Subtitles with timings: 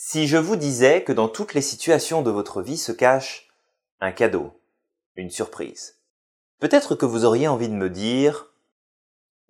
[0.00, 3.48] Si je vous disais que dans toutes les situations de votre vie se cache
[3.98, 4.62] un cadeau,
[5.16, 5.98] une surprise,
[6.60, 8.54] peut-être que vous auriez envie de me dire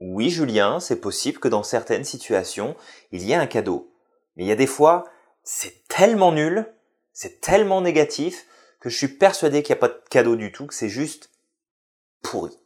[0.01, 2.77] oui, Julien, c'est possible que dans certaines situations,
[3.13, 3.93] il y ait un cadeau.
[4.37, 5.05] Mais il y a des fois,
[5.43, 6.75] c'est tellement nul,
[7.13, 8.47] c'est tellement négatif,
[8.81, 11.31] que je suis persuadé qu'il n'y a pas de cadeau du tout, que c'est juste
[12.23, 12.59] pourri.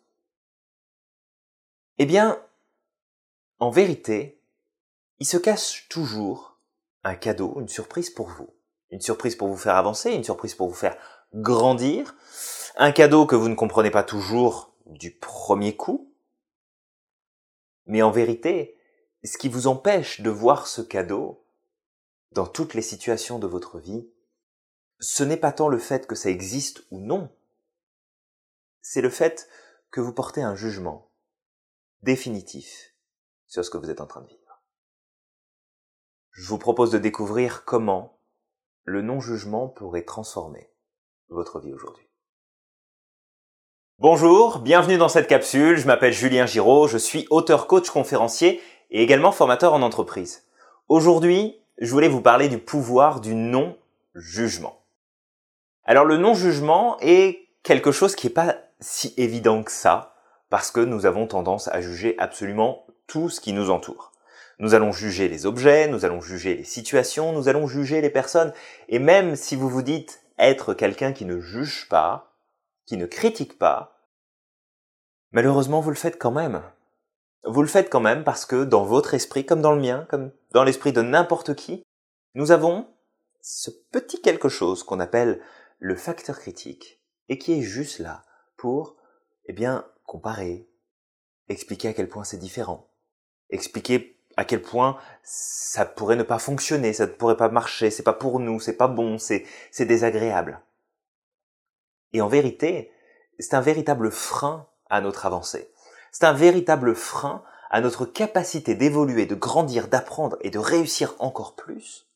[1.99, 2.41] Eh bien,
[3.59, 4.41] en vérité,
[5.19, 6.52] il se cache toujours
[7.05, 8.55] un cadeau, une surprise pour vous.
[8.91, 10.97] Une surprise pour vous faire avancer, une surprise pour vous faire
[11.35, 12.15] grandir,
[12.77, 16.13] un cadeau que vous ne comprenez pas toujours du premier coup.
[17.87, 18.77] Mais en vérité,
[19.25, 21.47] ce qui vous empêche de voir ce cadeau
[22.33, 24.09] dans toutes les situations de votre vie,
[25.01, 27.31] ce n'est pas tant le fait que ça existe ou non,
[28.83, 29.49] c'est le fait
[29.91, 31.11] que vous portez un jugement
[32.03, 32.95] définitif
[33.47, 34.42] sur ce que vous êtes en train de vivre
[36.33, 38.19] je vous propose de découvrir comment
[38.85, 40.71] le non-jugement pourrait transformer
[41.29, 42.09] votre vie aujourd'hui.
[43.99, 48.61] Bonjour, bienvenue dans cette capsule, je m'appelle Julien Giraud, je suis auteur coach conférencier
[48.91, 50.49] et également formateur en entreprise.
[50.89, 54.83] Aujourd'hui, je voulais vous parler du pouvoir du non-jugement.
[55.85, 60.15] Alors le non-jugement est quelque chose qui n'est pas si évident que ça,
[60.49, 64.12] parce que nous avons tendance à juger absolument tout ce qui nous entoure.
[64.63, 68.53] Nous allons juger les objets, nous allons juger les situations, nous allons juger les personnes.
[68.89, 72.37] Et même si vous vous dites être quelqu'un qui ne juge pas,
[72.87, 73.99] qui ne critique pas,
[75.33, 76.63] malheureusement vous le faites quand même.
[77.43, 80.31] Vous le faites quand même parce que dans votre esprit, comme dans le mien, comme
[80.53, 81.83] dans l'esprit de n'importe qui,
[82.37, 82.87] nous avons
[83.41, 85.43] ce petit quelque chose qu'on appelle
[85.81, 88.23] le facteur critique et qui est juste là
[88.57, 88.95] pour,
[89.47, 90.69] eh bien, comparer,
[91.49, 92.89] expliquer à quel point c'est différent,
[93.51, 98.03] expliquer à quel point ça pourrait ne pas fonctionner, ça ne pourrait pas marcher, c'est
[98.03, 99.47] pas pour nous, c'est pas bon, c'est,
[99.79, 100.61] désagréable.
[102.13, 102.91] Et en vérité,
[103.39, 105.71] c'est un véritable frein à notre avancée.
[106.11, 111.55] C'est un véritable frein à notre capacité d'évoluer, de grandir, d'apprendre et de réussir encore
[111.55, 112.09] plus.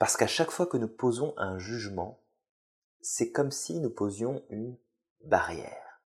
[0.00, 2.18] Parce qu'à chaque fois que nous posons un jugement,
[3.00, 4.76] c'est comme si nous posions une
[5.24, 6.00] barrière.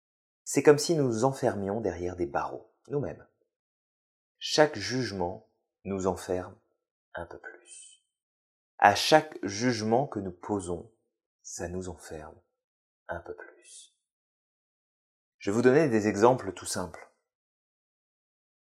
[0.44, 3.26] C'est comme si nous nous enfermions derrière des barreaux, nous-mêmes
[4.48, 5.45] chaque jugement
[5.86, 6.56] nous enferme
[7.14, 8.04] un peu plus.
[8.78, 10.92] À chaque jugement que nous posons,
[11.42, 12.36] ça nous enferme
[13.08, 13.96] un peu plus.
[15.38, 17.10] Je vais vous donner des exemples tout simples.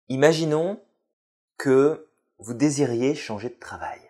[0.09, 0.85] Imaginons
[1.57, 4.01] que vous désiriez changer de travail.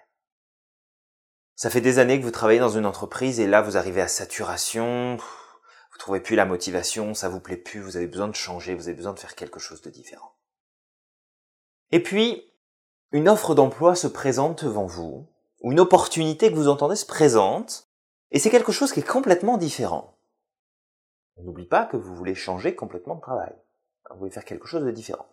[1.54, 4.08] Ça fait des années que vous travaillez dans une entreprise et là vous arrivez à
[4.08, 8.74] saturation, vous trouvez plus la motivation, ça vous plaît plus, vous avez besoin de changer,
[8.74, 10.36] vous avez besoin de faire quelque chose de différent.
[11.92, 12.52] Et puis,
[13.12, 15.26] une offre d'emploi se présente devant vous,
[15.62, 17.88] ou une opportunité que vous entendez se présente,
[18.30, 20.18] et c'est quelque chose qui est complètement différent.
[21.36, 23.54] On n'oublie pas que vous voulez changer complètement de travail.
[24.10, 25.26] Vous voulez faire quelque chose de différent.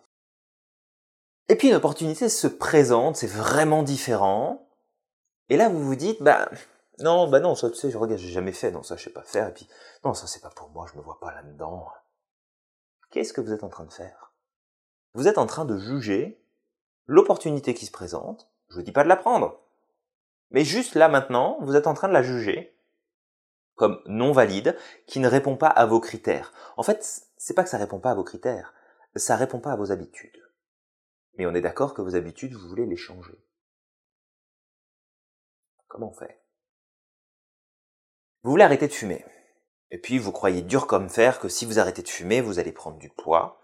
[1.48, 4.68] Et puis une opportunité se présente, c'est vraiment différent.
[5.48, 6.48] Et là, vous vous dites, bah,
[7.00, 9.10] non, bah non, ça, tu sais, je regarde, j'ai jamais fait, non, ça, je sais
[9.10, 9.68] pas faire, et puis,
[10.04, 11.88] non, ça, c'est pas pour moi, je me vois pas là-dedans.
[13.10, 14.32] Qu'est-ce que vous êtes en train de faire?
[15.14, 16.43] Vous êtes en train de juger
[17.06, 19.60] l'opportunité qui se présente, je vous dis pas de la prendre.
[20.50, 22.74] Mais juste là maintenant, vous êtes en train de la juger
[23.74, 24.76] comme non valide,
[25.06, 26.52] qui ne répond pas à vos critères.
[26.76, 28.72] En fait, c'est pas que ça répond pas à vos critères,
[29.16, 30.40] ça répond pas à vos habitudes.
[31.36, 33.36] Mais on est d'accord que vos habitudes, vous voulez les changer.
[35.88, 36.40] Comment on fait?
[38.42, 39.24] Vous voulez arrêter de fumer.
[39.90, 42.72] Et puis vous croyez dur comme fer que si vous arrêtez de fumer, vous allez
[42.72, 43.60] prendre du poids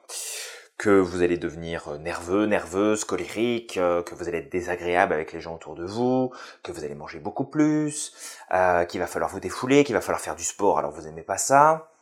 [0.80, 5.34] que vous allez devenir euh, nerveux, nerveuse, colérique, euh, que vous allez être désagréable avec
[5.34, 6.32] les gens autour de vous,
[6.62, 8.14] que vous allez manger beaucoup plus,
[8.54, 11.22] euh, qu'il va falloir vous défouler, qu'il va falloir faire du sport alors vous n'aimez
[11.22, 11.92] pas ça.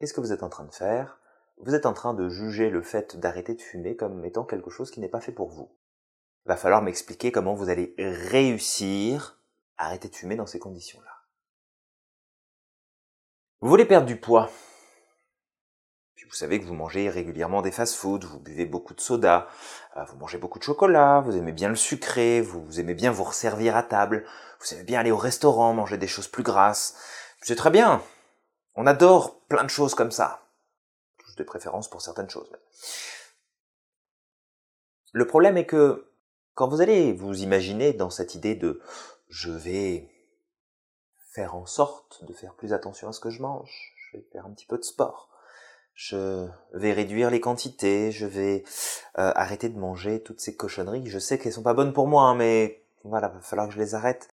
[0.00, 1.20] Qu'est-ce que vous êtes en train de faire?
[1.58, 4.90] Vous êtes en train de juger le fait d'arrêter de fumer comme étant quelque chose
[4.90, 5.70] qui n'est pas fait pour vous.
[6.46, 9.38] Va falloir m'expliquer comment vous allez réussir
[9.76, 11.22] à arrêter de fumer dans ces conditions-là.
[13.60, 14.50] Vous voulez perdre du poids?
[16.30, 19.48] Vous savez que vous mangez régulièrement des fast-foods, vous buvez beaucoup de soda,
[19.96, 23.24] euh, vous mangez beaucoup de chocolat, vous aimez bien le sucré, vous aimez bien vous
[23.24, 24.24] resservir à table,
[24.60, 26.94] vous aimez bien aller au restaurant, manger des choses plus grasses.
[27.42, 28.00] C'est très bien.
[28.76, 30.46] On adore plein de choses comme ça.
[31.26, 32.48] J'ai des préférences pour certaines choses.
[35.12, 36.12] Le problème est que
[36.54, 38.80] quand vous allez vous imaginer dans cette idée de
[39.28, 40.08] je vais
[41.32, 44.46] faire en sorte de faire plus attention à ce que je mange, je vais faire
[44.46, 45.29] un petit peu de sport,
[46.00, 48.64] je vais réduire les quantités, je vais
[49.18, 51.06] euh, arrêter de manger toutes ces cochonneries.
[51.06, 53.78] Je sais qu'elles sont pas bonnes pour moi, hein, mais Voilà, va falloir que je
[53.78, 54.30] les arrête.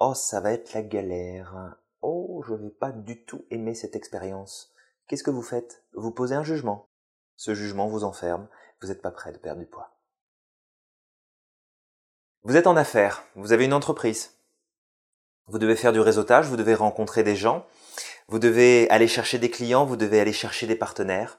[0.00, 1.78] Oh, ça va être la galère.
[2.02, 4.74] Oh, je vais pas du tout aimer cette expérience.
[5.08, 5.82] Qu'est-ce que vous faites?
[5.94, 6.90] Vous posez un jugement.
[7.36, 8.46] Ce jugement vous enferme,
[8.82, 9.96] vous n'êtes pas prêt de perdre du poids.
[12.42, 14.34] Vous êtes en affaires, vous avez une entreprise.
[15.46, 17.66] Vous devez faire du réseautage, vous devez rencontrer des gens,
[18.28, 21.38] vous devez aller chercher des clients, vous devez aller chercher des partenaires.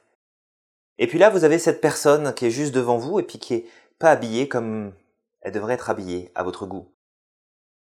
[0.97, 3.55] Et puis là, vous avez cette personne qui est juste devant vous et puis qui
[3.55, 3.65] est
[3.99, 4.93] pas habillée comme
[5.41, 6.87] elle devrait être habillée à votre goût.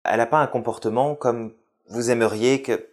[0.04, 1.54] Elle n'a pas un comportement comme
[1.90, 2.90] vous aimeriez que...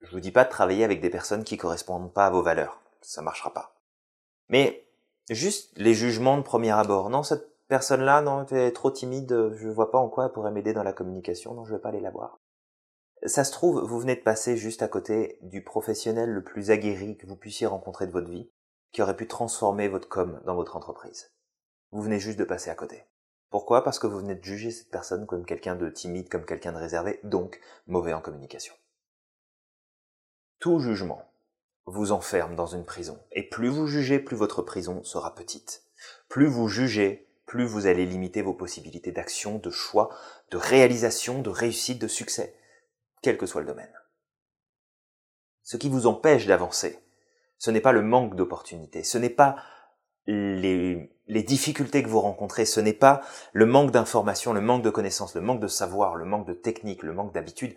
[0.00, 2.80] Je vous dis pas de travailler avec des personnes qui correspondent pas à vos valeurs.
[3.00, 3.74] Ça marchera pas.
[4.48, 4.84] Mais
[5.28, 7.10] juste les jugements de premier abord.
[7.10, 10.50] Non, cette personne-là, non, elle est trop timide, je vois pas en quoi elle pourrait
[10.50, 12.38] m'aider dans la communication, non, je vais pas aller la voir.
[13.24, 17.16] Ça se trouve, vous venez de passer juste à côté du professionnel le plus aguerri
[17.16, 18.50] que vous puissiez rencontrer de votre vie,
[18.92, 21.32] qui aurait pu transformer votre com dans votre entreprise.
[21.90, 23.04] Vous venez juste de passer à côté.
[23.50, 23.82] Pourquoi?
[23.82, 26.78] Parce que vous venez de juger cette personne comme quelqu'un de timide, comme quelqu'un de
[26.78, 28.74] réservé, donc mauvais en communication.
[30.60, 31.24] Tout jugement
[31.86, 33.18] vous enferme dans une prison.
[33.32, 35.84] Et plus vous jugez, plus votre prison sera petite.
[36.28, 40.10] Plus vous jugez, plus vous allez limiter vos possibilités d'action, de choix,
[40.50, 42.54] de réalisation, de réussite, de succès,
[43.22, 43.92] quel que soit le domaine.
[45.62, 46.98] Ce qui vous empêche d'avancer,
[47.58, 49.56] ce n'est pas le manque d'opportunités, ce n'est pas
[50.26, 53.22] les, difficultés que vous rencontrez, ce n'est pas
[53.52, 57.02] le manque d'informations, le manque de connaissances, le manque de savoir, le manque de technique,
[57.02, 57.76] le manque d'habitude,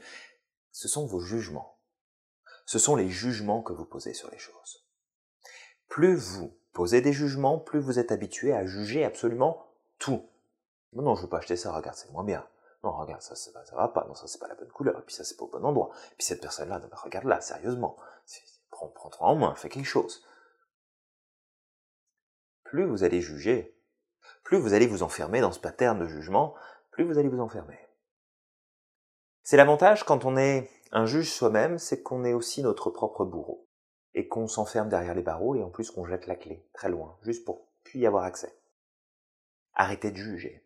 [0.71, 1.77] ce sont vos jugements.
[2.65, 4.85] Ce sont les jugements que vous posez sur les choses.
[5.88, 9.65] Plus vous posez des jugements, plus vous êtes habitué à juger absolument
[9.99, 10.25] tout.
[10.93, 12.45] Non, non, je veux pas acheter ça, regarde, c'est moins bien.
[12.83, 15.13] Non, regarde, ça, ça, va pas, non, ça, c'est pas la bonne couleur, et puis
[15.13, 15.92] ça, c'est pas au bon endroit.
[16.12, 17.95] Et puis cette personne-là, regarde là, sérieusement.
[18.72, 20.25] Prends, prends-toi en main, fais quelque chose
[22.72, 23.78] plus vous allez juger,
[24.45, 26.56] plus vous allez vous enfermer dans ce pattern de jugement,
[26.92, 27.78] plus vous allez vous enfermer.
[29.44, 33.68] C'est l'avantage quand on est un juge soi-même, c'est qu'on est aussi notre propre bourreau,
[34.13, 37.18] et qu'on s'enferme derrière les barreaux, et en plus qu'on jette la clé, très loin,
[37.24, 38.57] juste pour puis y avoir accès.
[39.74, 40.66] Arrêtez de juger.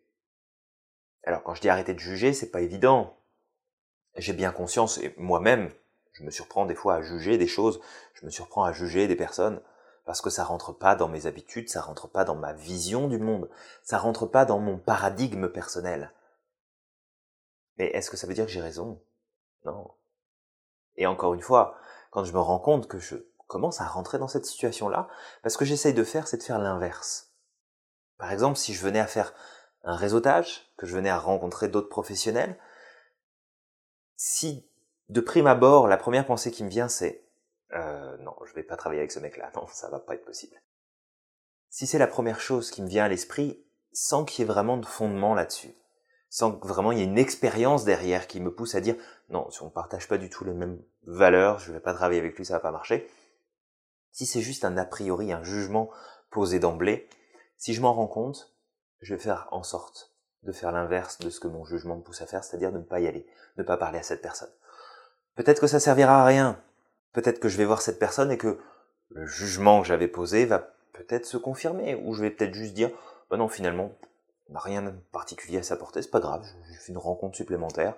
[1.26, 3.16] Alors quand je dis arrêter de juger, c'est pas évident.
[4.16, 5.70] J'ai bien conscience, et moi-même,
[6.12, 7.80] je me surprends des fois à juger des choses,
[8.14, 9.60] je me surprends à juger des personnes,
[10.06, 13.18] parce que ça rentre pas dans mes habitudes, ça rentre pas dans ma vision du
[13.18, 13.50] monde,
[13.82, 16.12] ça rentre pas dans mon paradigme personnel.
[17.76, 19.02] Mais est-ce que ça veut dire que j'ai raison?
[19.64, 19.90] Non.
[20.94, 21.76] Et encore une fois,
[22.10, 23.16] quand je me rends compte que je
[23.48, 25.08] commence à rentrer dans cette situation-là,
[25.42, 27.32] parce que j'essaye de faire, c'est de faire l'inverse.
[28.16, 29.34] Par exemple, si je venais à faire
[29.86, 32.58] un réseautage, que je venais à rencontrer d'autres professionnels,
[34.16, 34.68] si
[35.08, 37.24] de prime abord, la première pensée qui me vient, c'est
[37.72, 40.60] euh, non, je vais pas travailler avec ce mec-là, non, ça va pas être possible.
[41.70, 44.76] Si c'est la première chose qui me vient à l'esprit, sans qu'il y ait vraiment
[44.76, 45.74] de fondement là-dessus,
[46.28, 48.96] sans vraiment il y ait une expérience derrière qui me pousse à dire
[49.28, 52.36] non, si on partage pas du tout les mêmes valeurs, je vais pas travailler avec
[52.36, 53.08] lui, ça va pas marcher.
[54.10, 55.90] Si c'est juste un a priori, un jugement
[56.30, 57.08] posé d'emblée,
[57.56, 58.55] si je m'en rends compte,
[59.00, 60.12] je vais faire en sorte
[60.42, 62.84] de faire l'inverse de ce que mon jugement me pousse à faire, c'est-à-dire de ne
[62.84, 63.26] pas y aller,
[63.56, 64.50] ne pas parler à cette personne.
[65.34, 66.62] Peut-être que ça servira à rien,
[67.12, 68.58] peut-être que je vais voir cette personne et que
[69.10, 70.58] le jugement que j'avais posé va
[70.92, 72.90] peut-être se confirmer, ou je vais peut-être juste dire,
[73.30, 73.92] bah non, finalement,
[74.48, 77.94] on n'a rien de particulier à s'apporter, c'est pas grave, j'ai fait une rencontre supplémentaire,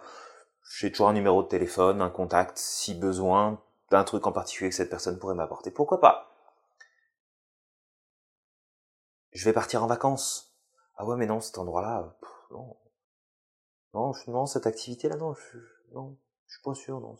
[0.76, 4.76] j'ai toujours un numéro de téléphone, un contact, si besoin, d'un truc en particulier que
[4.76, 6.30] cette personne pourrait m'apporter, pourquoi pas?
[9.32, 10.47] Je vais partir en vacances.
[10.98, 12.18] Ah ouais, mais non, cet endroit-là,
[12.50, 12.76] non.
[13.94, 15.58] Non, non, cette activité-là, non, je,
[15.92, 17.16] non, je suis pas sûr, non.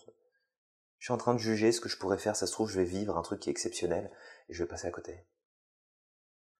[0.99, 2.81] Je suis en train de juger ce que je pourrais faire, ça se trouve, je
[2.81, 4.11] vais vivre un truc qui est exceptionnel
[4.49, 5.25] et je vais passer à côté.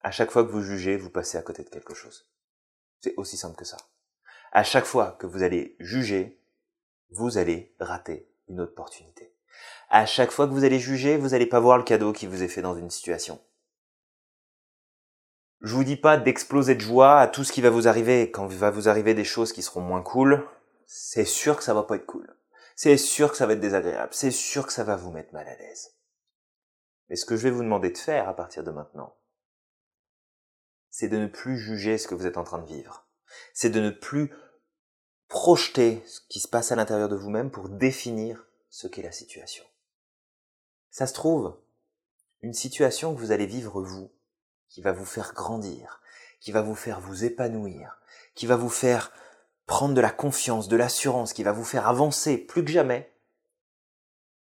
[0.01, 2.31] À chaque fois que vous jugez, vous passez à côté de quelque chose.
[3.01, 3.77] C'est aussi simple que ça.
[4.53, 6.41] À chaque fois que vous allez juger,
[7.11, 9.35] vous allez rater une opportunité.
[9.91, 12.45] À chaque fois que vous allez juger, vous n'allez pas voir le cadeau qui vous
[12.45, 13.41] est fait dans une situation.
[15.61, 18.31] Je vous dis pas d'exploser de joie à tout ce qui va vous arriver.
[18.31, 20.47] Quand va vous arriver des choses qui seront moins cool,
[20.87, 22.39] c'est sûr que ça va pas être cool
[22.79, 25.49] c'est sûr que ça va être désagréable, c'est sûr que ça va vous mettre mal
[25.49, 25.97] à l'aise.
[27.09, 29.17] Mais ce que je vais vous demander de faire à partir de maintenant,
[30.89, 33.09] c'est de ne plus juger ce que vous êtes en train de vivre.
[33.53, 34.33] C'est de ne plus
[35.27, 39.65] projeter ce qui se passe à l'intérieur de vous-même pour définir ce qu'est la situation.
[40.91, 41.61] Ça se trouve,
[42.43, 44.13] une situation que vous allez vivre vous,
[44.69, 46.01] qui va vous faire grandir,
[46.41, 48.01] qui va vous faire vous épanouir,
[48.35, 49.13] qui va vous faire
[49.67, 53.13] prendre de la confiance, de l'assurance qui va vous faire avancer plus que jamais,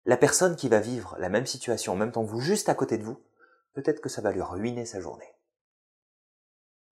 [0.06, 2.75] la personne qui va vivre la même situation en même temps que vous, juste à
[2.75, 3.23] côté de vous,
[3.75, 5.35] peut-être que ça va lui ruiner sa journée.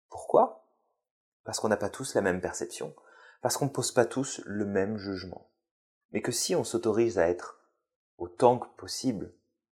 [0.10, 0.68] Pourquoi?
[1.46, 2.94] Parce qu'on n'a pas tous la même perception,
[3.42, 5.50] Parce qu'on ne pose pas tous le même jugement.
[6.12, 7.60] Mais que si on s'autorise à être
[8.18, 9.34] autant que possible,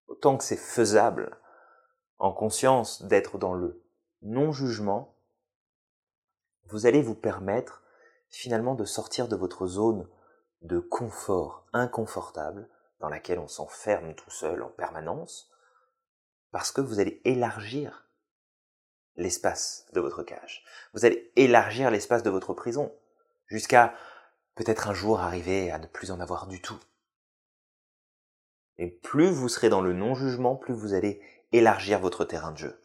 [0.08, 1.38] autant que c'est faisable,
[2.20, 3.84] en conscience d'être dans le
[4.22, 5.16] non-jugement,
[6.66, 7.84] vous allez vous permettre
[8.30, 10.08] finalement de sortir de votre zone
[10.62, 12.68] de confort inconfortable
[13.00, 15.52] dans laquelle on s'enferme tout seul en permanence,
[16.52, 18.10] parce que vous allez élargir
[19.16, 20.64] l'espace de votre cage.
[20.94, 22.94] Vous allez élargir l'espace de votre prison,
[23.46, 23.94] jusqu'à
[24.56, 26.80] peut-être un jour arriver à ne plus en avoir du tout.
[28.80, 32.82] Et plus vous serez dans le non-jugement, plus vous allez élargir votre terrain de jeu.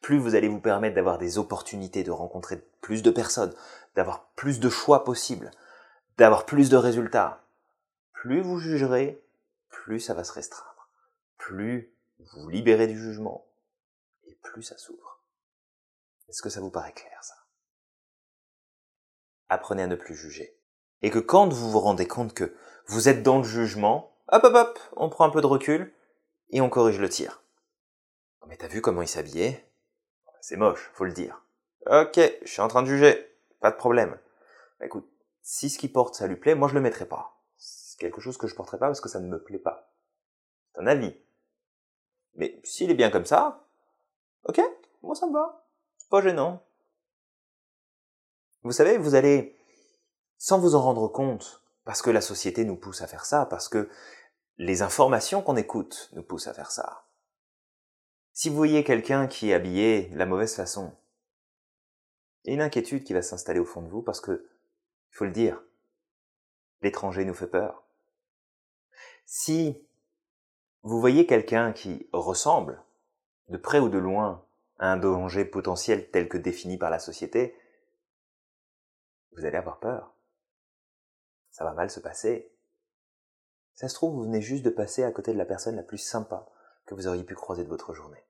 [0.00, 3.54] Plus vous allez vous permettre d'avoir des opportunités de rencontrer plus de personnes,
[3.94, 5.50] d'avoir plus de choix possibles,
[6.18, 7.42] d'avoir plus de résultats.
[8.12, 9.22] Plus vous jugerez,
[9.68, 10.88] plus ça va se restreindre.
[11.38, 13.46] Plus vous libérez du jugement,
[14.26, 15.20] et plus ça s'ouvre.
[16.28, 17.34] Est-ce que ça vous paraît clair, ça?
[19.48, 20.58] Apprenez à ne plus juger.
[21.02, 22.54] Et que quand vous vous rendez compte que
[22.86, 25.92] vous êtes dans le jugement, hop hop hop, on prend un peu de recul,
[26.50, 27.42] et on corrige le tir.
[28.46, 29.68] Mais t'as vu comment il s'habillait?
[30.40, 31.42] C'est moche, faut le dire.
[31.86, 34.18] Ok, je suis en train de juger, pas de problème.
[34.78, 35.08] Bah, écoute,
[35.42, 37.40] si ce qu'il porte ça lui plaît, moi je le mettrai pas.
[37.56, 39.92] C'est quelque chose que je porterai pas parce que ça ne me plaît pas.
[40.72, 41.16] C'est un avis.
[42.34, 43.66] Mais s'il est bien comme ça,
[44.44, 44.60] ok,
[45.02, 45.66] moi ça me va.
[45.96, 46.62] C'est pas gênant.
[48.62, 49.56] Vous savez, vous allez,
[50.38, 53.68] sans vous en rendre compte, parce que la société nous pousse à faire ça, parce
[53.68, 53.88] que
[54.58, 57.05] les informations qu'on écoute nous poussent à faire ça,
[58.36, 60.92] si vous voyez quelqu'un qui est habillé de la mauvaise façon,
[62.44, 64.50] il y a une inquiétude qui va s'installer au fond de vous parce que,
[65.10, 65.62] il faut le dire,
[66.82, 67.82] l'étranger nous fait peur.
[69.24, 69.82] Si
[70.82, 72.82] vous voyez quelqu'un qui ressemble,
[73.48, 74.44] de près ou de loin,
[74.78, 77.58] à un danger potentiel tel que défini par la société,
[79.32, 80.12] vous allez avoir peur.
[81.52, 82.52] Ça va mal se passer.
[83.72, 85.96] Ça se trouve, vous venez juste de passer à côté de la personne la plus
[85.96, 86.46] sympa
[86.86, 88.24] que vous auriez pu croiser de votre journée.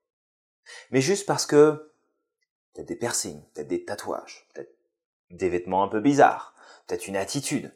[0.91, 1.93] Mais juste parce que
[2.73, 4.75] peut-être des piercings, peut-être des tatouages, peut-être
[5.29, 7.73] des vêtements un peu bizarres, peut-être une attitude,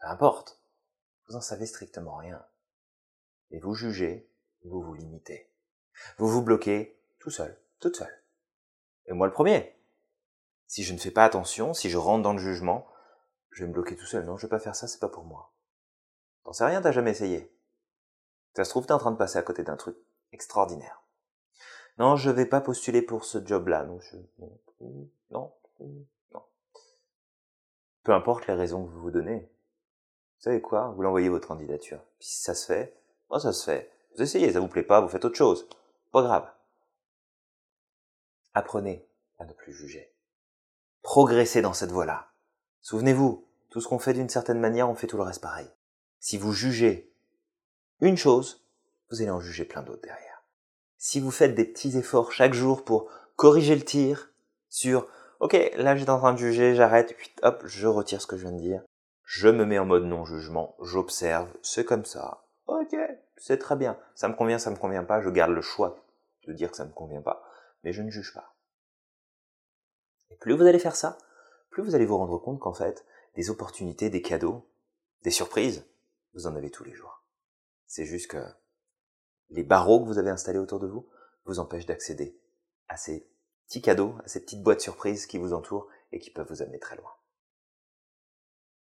[0.00, 0.60] peu importe.
[1.28, 2.44] Vous en savez strictement rien.
[3.50, 4.28] Et vous jugez,
[4.64, 5.50] vous vous limitez.
[6.18, 8.22] Vous vous bloquez tout seul, toute seule.
[9.06, 9.76] Et moi le premier.
[10.66, 12.86] Si je ne fais pas attention, si je rentre dans le jugement,
[13.50, 14.24] je vais me bloquer tout seul.
[14.24, 15.52] Non, je vais pas faire ça, c'est pas pour moi.
[16.44, 17.54] T'en sais rien, t'as jamais essayé.
[18.54, 19.96] Ça se trouve, t'es en train de passer à côté d'un truc
[20.32, 21.02] extraordinaire.
[21.98, 23.84] Non, je vais pas postuler pour ce job-là.
[23.84, 24.00] Non,
[25.30, 25.52] non,
[26.32, 26.42] non.
[28.02, 29.40] Peu importe les raisons que vous vous donnez.
[29.40, 30.88] Vous savez quoi?
[30.90, 32.00] Vous l'envoyez votre candidature.
[32.18, 32.96] Puis si ça se fait,
[33.30, 33.90] moi ça se fait.
[34.14, 35.68] Vous essayez, ça vous plaît pas, vous faites autre chose.
[36.12, 36.48] Pas grave.
[38.52, 39.08] Apprenez
[39.38, 40.12] à ne plus juger.
[41.02, 42.28] Progressez dans cette voie-là.
[42.82, 45.68] Souvenez-vous, tout ce qu'on fait d'une certaine manière, on fait tout le reste pareil.
[46.20, 47.13] Si vous jugez
[48.04, 48.64] une chose,
[49.10, 50.34] vous allez en juger plein d'autres derrière
[51.04, 54.32] si vous faites des petits efforts chaque jour pour corriger le tir
[54.70, 55.06] sur
[55.40, 58.56] ok, là j'étais en train de juger, j'arrête, hop, je retire ce que je viens
[58.56, 58.82] de dire,
[59.22, 62.96] je me mets en mode non-jugement, j'observe, c'est comme ça, ok,
[63.36, 66.02] c'est très bien, ça me convient, ça me convient pas, je garde le choix
[66.46, 67.44] de dire que ça me convient pas,
[67.82, 68.54] mais je ne juge pas.
[70.30, 71.18] Et plus vous allez faire ça,
[71.68, 74.66] plus vous allez vous rendre compte qu'en fait, des opportunités, des cadeaux,
[75.22, 75.84] des surprises,
[76.32, 77.23] vous en avez tous les jours.
[77.86, 78.44] C'est juste que
[79.50, 81.08] les barreaux que vous avez installés autour de vous
[81.44, 82.38] vous empêchent d'accéder
[82.88, 83.28] à ces
[83.66, 86.78] petits cadeaux, à ces petites boîtes surprises qui vous entourent et qui peuvent vous amener
[86.78, 87.10] très loin.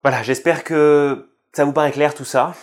[0.02, 2.54] Voilà, j'espère que ça vous paraît clair tout ça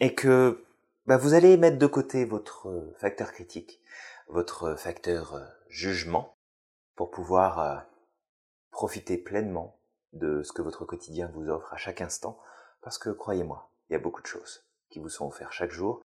[0.00, 0.64] et que
[1.06, 3.80] bah, vous allez mettre de côté votre facteur critique,
[4.28, 6.36] votre facteur euh, jugement
[6.94, 7.76] pour pouvoir euh,
[8.70, 9.78] profiter pleinement
[10.12, 12.38] de ce que votre quotidien vous offre à chaque instant
[12.82, 16.02] parce que croyez-moi, il y a beaucoup de choses qui vous sont offertes chaque jour.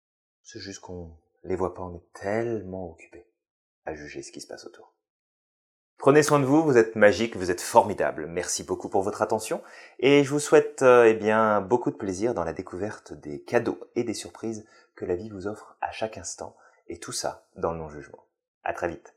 [0.43, 1.11] C'est juste qu'on
[1.43, 3.25] les voit pas, on est tellement occupé
[3.85, 4.93] à juger ce qui se passe autour.
[5.97, 8.25] Prenez soin de vous, vous êtes magique, vous êtes formidable.
[8.25, 9.61] Merci beaucoup pour votre attention
[9.99, 13.79] et je vous souhaite euh, eh bien beaucoup de plaisir dans la découverte des cadeaux
[13.95, 16.55] et des surprises que la vie vous offre à chaque instant
[16.87, 18.25] et tout ça dans le non-jugement.
[18.63, 19.15] À très vite.